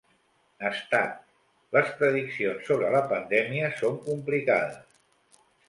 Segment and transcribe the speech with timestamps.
[0.77, 1.19] Stat:
[1.77, 5.41] Les prediccions sobre la pandèmia són complicades.